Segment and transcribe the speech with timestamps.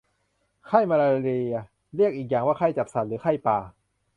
[0.67, 1.55] ไข้มาลาเรีย
[1.95, 3.57] เรียกอีกอย่างว่าไข้จับสั่น หรือไข้ป่า